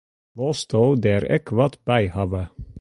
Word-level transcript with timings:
Wolsto 0.39 0.81
der 1.03 1.23
ek 1.35 1.47
wat 1.55 1.75
by 1.87 2.03
hawwe? 2.15 2.43